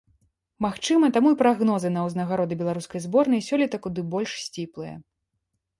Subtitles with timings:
[0.65, 4.95] Магчыма, таму і прагнозы на ўзнагароды беларускай зборнай сёлета куды больш сціплыя.